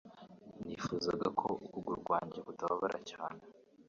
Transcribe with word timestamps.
Nifuzaga 0.65 1.27
ko 1.39 1.47
ukuguru 1.65 1.99
kwanjye 2.07 2.39
kutababara 2.45 2.97
cyane 3.11 3.41